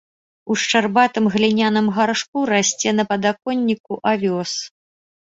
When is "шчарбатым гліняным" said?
0.63-1.93